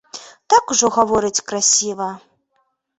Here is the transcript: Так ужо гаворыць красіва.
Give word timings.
Так 0.53 0.73
ужо 0.77 0.89
гаворыць 0.97 1.43
красіва. 1.53 2.11